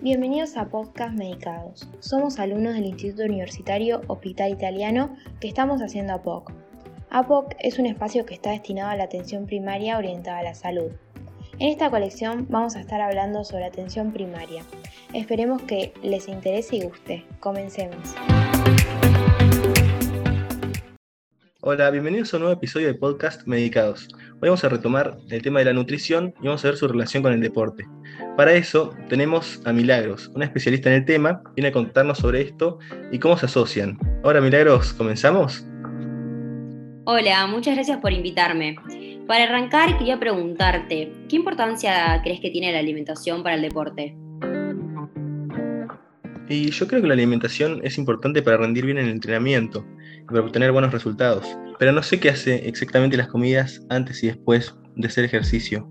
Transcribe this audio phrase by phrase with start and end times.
[0.00, 1.88] Bienvenidos a Podcast Medicados.
[1.98, 6.52] Somos alumnos del Instituto Universitario Hospital Italiano que estamos haciendo APOC.
[7.10, 10.92] APOC es un espacio que está destinado a la atención primaria orientada a la salud.
[11.58, 14.62] En esta colección vamos a estar hablando sobre atención primaria.
[15.14, 17.24] Esperemos que les interese y guste.
[17.40, 18.14] Comencemos.
[21.70, 24.08] Hola, bienvenidos a un nuevo episodio de Podcast Medicados.
[24.40, 27.22] Hoy vamos a retomar el tema de la nutrición y vamos a ver su relación
[27.22, 27.86] con el deporte.
[28.38, 32.78] Para eso tenemos a Milagros, una especialista en el tema, viene a contarnos sobre esto
[33.12, 33.98] y cómo se asocian.
[34.24, 35.66] Ahora, Milagros, ¿comenzamos?
[37.04, 38.76] Hola, muchas gracias por invitarme.
[39.26, 44.16] Para arrancar, quería preguntarte, ¿qué importancia crees que tiene la alimentación para el deporte?
[46.50, 49.84] Y yo creo que la alimentación es importante para rendir bien en el entrenamiento
[50.22, 51.46] y para obtener buenos resultados.
[51.78, 55.86] Pero no sé qué hace exactamente las comidas antes y después de hacer ejercicio.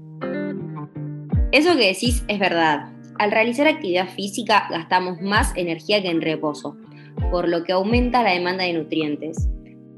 [1.51, 2.91] Eso que decís es verdad.
[3.19, 6.75] Al realizar actividad física gastamos más energía que en reposo,
[7.31, 9.47] por lo que aumenta la demanda de nutrientes.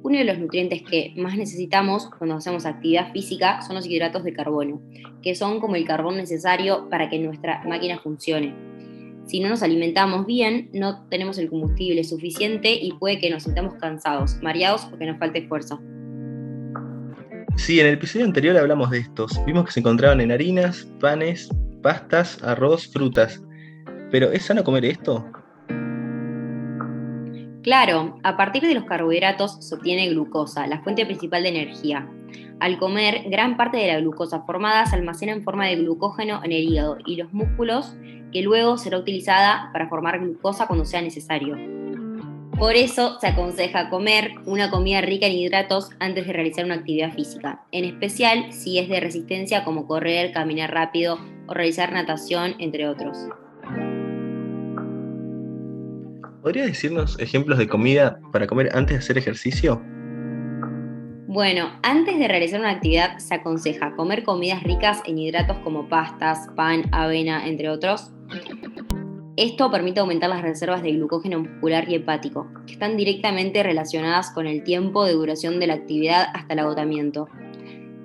[0.02, 4.34] Uno de los nutrientes que más necesitamos cuando hacemos actividad física son los hidratos de
[4.34, 4.82] carbono,
[5.22, 8.79] que son como el carbón necesario para que nuestra máquina funcione.
[9.30, 13.76] Si no nos alimentamos bien, no tenemos el combustible suficiente y puede que nos sintamos
[13.76, 15.80] cansados, mareados o que nos falte fuerza.
[17.56, 19.40] Sí, en el episodio anterior hablamos de estos.
[19.46, 21.48] Vimos que se encontraban en harinas, panes,
[21.84, 23.40] pastas, arroz, frutas.
[24.10, 25.24] Pero ¿es sano comer esto?
[27.62, 32.10] Claro, a partir de los carbohidratos se obtiene glucosa, la fuente principal de energía.
[32.60, 36.52] Al comer, gran parte de la glucosa formada se almacena en forma de glucógeno en
[36.52, 37.96] el hígado y los músculos,
[38.32, 41.56] que luego será utilizada para formar glucosa cuando sea necesario.
[42.60, 47.14] Por eso se aconseja comer una comida rica en hidratos antes de realizar una actividad
[47.14, 52.90] física, en especial si es de resistencia como correr, caminar rápido o realizar natación, entre
[52.90, 53.18] otros.
[56.42, 59.82] ¿Podría decirnos ejemplos de comida para comer antes de hacer ejercicio?
[61.32, 66.48] Bueno, antes de realizar una actividad se aconseja comer comidas ricas en hidratos como pastas,
[66.56, 68.10] pan, avena, entre otros.
[69.36, 74.48] Esto permite aumentar las reservas de glucógeno muscular y hepático, que están directamente relacionadas con
[74.48, 77.28] el tiempo de duración de la actividad hasta el agotamiento.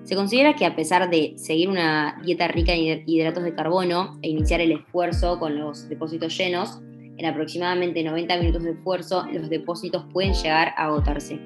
[0.02, 4.28] Se considera que a pesar de seguir una dieta rica en hidratos de carbono e
[4.28, 6.82] iniciar el esfuerzo con los depósitos llenos,
[7.16, 11.40] en aproximadamente 90 minutos de esfuerzo, los depósitos pueden llegar a agotarse.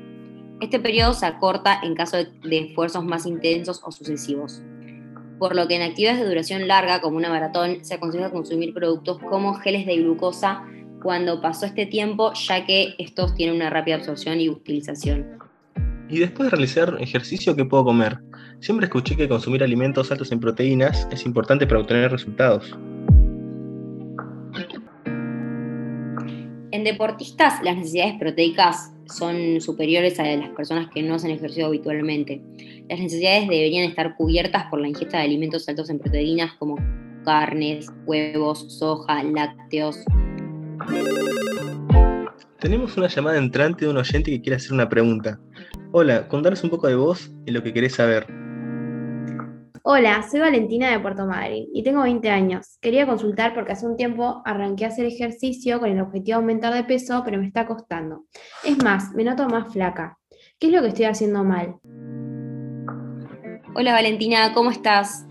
[0.60, 4.60] Este periodo se acorta en caso de esfuerzos más intensos o sucesivos.
[5.38, 9.20] Por lo que en actividades de duración larga, como una maratón, se aconseja consumir productos
[9.20, 10.64] como geles de glucosa
[11.00, 15.38] cuando pasó este tiempo, ya que estos tienen una rápida absorción y utilización.
[16.08, 18.18] ¿Y después de realizar ejercicio, qué puedo comer?
[18.58, 22.76] Siempre escuché que consumir alimentos altos en proteínas es importante para obtener resultados.
[26.72, 32.40] En deportistas, las necesidades proteicas son superiores a las personas que no hacen ejercicio habitualmente.
[32.88, 36.76] Las necesidades deberían estar cubiertas por la ingesta de alimentos altos en proteínas como
[37.24, 39.98] carnes, huevos, soja, lácteos.
[42.58, 45.38] Tenemos una llamada entrante de un oyente que quiere hacer una pregunta.
[45.92, 48.47] Hola, contanos un poco de vos y lo que querés saber.
[49.90, 52.76] Hola, soy Valentina de Puerto Madryn y tengo 20 años.
[52.82, 56.74] Quería consultar porque hace un tiempo arranqué a hacer ejercicio con el objetivo de aumentar
[56.74, 58.26] de peso, pero me está costando.
[58.62, 60.18] Es más, me noto más flaca.
[60.58, 61.76] ¿Qué es lo que estoy haciendo mal?
[63.74, 65.24] Hola Valentina, ¿cómo estás?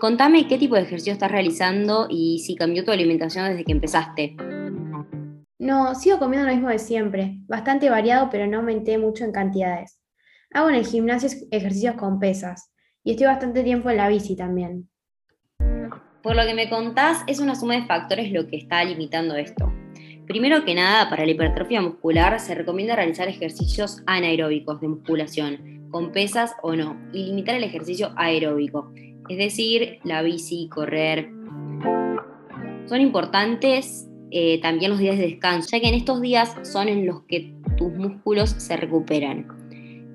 [0.00, 4.36] Contame qué tipo de ejercicio estás realizando y si cambió tu alimentación desde que empezaste.
[5.58, 10.00] No, sigo comiendo lo mismo de siempre, bastante variado, pero no aumenté mucho en cantidades.
[10.54, 12.70] Hago en el gimnasio ejercicios con pesas
[13.04, 14.88] y estoy bastante tiempo en la bici también.
[16.22, 19.72] Por lo que me contás, es una suma de factores lo que está limitando esto.
[20.26, 26.12] Primero que nada, para la hipertrofia muscular se recomienda realizar ejercicios anaeróbicos de musculación, con
[26.12, 28.92] pesas o no, y limitar el ejercicio aeróbico,
[29.28, 31.30] es decir, la bici, correr.
[32.86, 37.06] Son importantes eh, también los días de descanso, ya que en estos días son en
[37.06, 39.57] los que tus músculos se recuperan.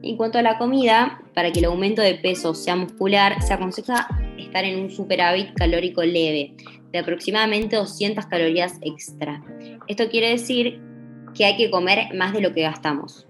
[0.03, 4.09] En cuanto a la comida, para que el aumento de peso sea muscular, se aconseja
[4.38, 6.55] estar en un superávit calórico leve,
[6.91, 9.41] de aproximadamente 200 calorías extra.
[9.88, 10.81] Esto quiere decir
[11.33, 13.25] que hay que comer más de lo que gastamos.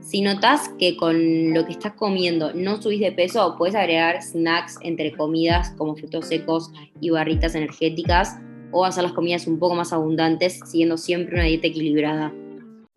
[0.00, 4.78] Si notas que con lo que estás comiendo no subís de peso, puedes agregar snacks
[4.82, 6.70] entre comidas como frutos secos
[7.00, 8.36] y barritas energéticas
[8.72, 12.30] o hacer las comidas un poco más abundantes siguiendo siempre una dieta equilibrada.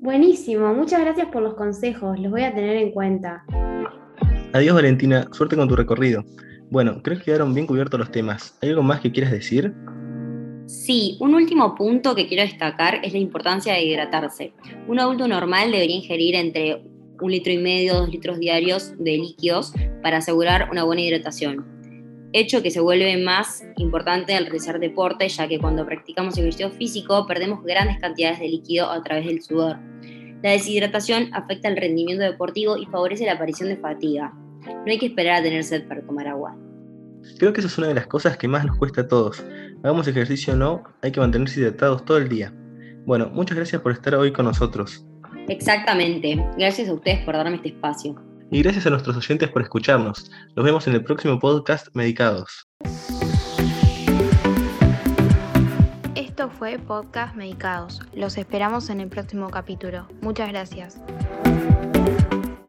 [0.03, 3.45] Buenísimo, muchas gracias por los consejos, los voy a tener en cuenta.
[4.51, 6.25] Adiós Valentina, suerte con tu recorrido.
[6.69, 8.59] Bueno, creo que quedaron bien cubiertos los temas.
[8.61, 9.73] ¿Hay algo más que quieras decir?
[10.65, 14.51] Sí, un último punto que quiero destacar es la importancia de hidratarse.
[14.89, 16.83] Un adulto normal debería ingerir entre
[17.21, 21.65] un litro y medio, dos litros diarios de líquidos para asegurar una buena hidratación.
[22.35, 27.27] Hecho que se vuelve más importante al realizar deporte, ya que cuando practicamos ejercicio físico
[27.27, 29.77] perdemos grandes cantidades de líquido a través del sudor.
[30.41, 34.33] La deshidratación afecta el rendimiento deportivo y favorece la aparición de fatiga.
[34.65, 36.57] No hay que esperar a tener sed para tomar agua.
[37.37, 39.45] Creo que esa es una de las cosas que más nos cuesta a todos.
[39.83, 42.51] Hagamos ejercicio o no, hay que mantenerse hidratados todo el día.
[43.05, 45.05] Bueno, muchas gracias por estar hoy con nosotros.
[45.49, 46.43] Exactamente.
[46.57, 48.32] Gracias a ustedes por darme este espacio.
[48.53, 50.29] Y gracias a nuestros oyentes por escucharnos.
[50.55, 52.67] Nos vemos en el próximo podcast Medicados.
[56.13, 57.99] Esto fue Podcast Medicados.
[58.13, 60.07] Los esperamos en el próximo capítulo.
[60.21, 61.01] Muchas gracias.